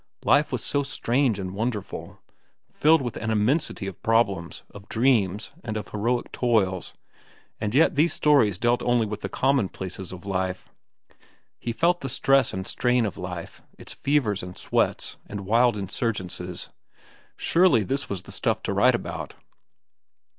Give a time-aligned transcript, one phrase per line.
[0.25, 2.17] Life was so strange and wonderful,
[2.73, 6.95] filled with an immensity of problems, of dreams, and of heroic toils,
[7.59, 10.69] and yet these stories dealt only with the commonplaces of life.
[11.59, 17.83] He felt the stress and strain of life, its fevers and sweats and wild insurgences—surely
[17.83, 19.35] this was the stuff to write about!